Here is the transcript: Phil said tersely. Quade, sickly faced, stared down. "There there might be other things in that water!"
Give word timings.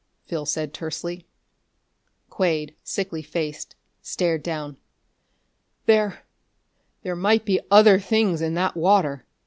Phil 0.25 0.47
said 0.47 0.73
tersely. 0.73 1.27
Quade, 2.31 2.73
sickly 2.83 3.21
faced, 3.21 3.75
stared 4.01 4.41
down. 4.41 4.77
"There 5.85 6.23
there 7.03 7.15
might 7.15 7.45
be 7.45 7.59
other 7.69 7.99
things 7.99 8.41
in 8.41 8.55
that 8.55 8.75
water!" 8.75 9.25